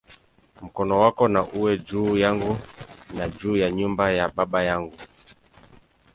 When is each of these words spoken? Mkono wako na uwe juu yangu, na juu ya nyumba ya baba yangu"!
Mkono 0.61 0.99
wako 0.99 1.27
na 1.27 1.43
uwe 1.47 1.77
juu 1.77 2.17
yangu, 2.17 2.57
na 3.13 3.29
juu 3.29 3.57
ya 3.57 3.71
nyumba 3.71 4.11
ya 4.11 4.29
baba 4.29 4.63
yangu"! 4.63 4.97